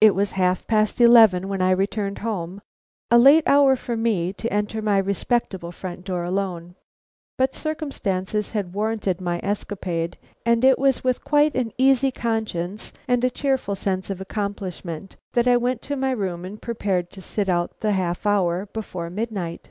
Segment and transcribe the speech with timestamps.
[0.00, 2.62] It was half past eleven when I returned home,
[3.10, 6.76] a late hour for me to enter my respectable front door alone.
[7.36, 13.22] But circumstances had warranted my escapade, and it was with quite an easy conscience and
[13.22, 17.20] a cheerful sense of accomplishment that I went up to my room and prepared to
[17.20, 19.68] sit out the half hour before midnight.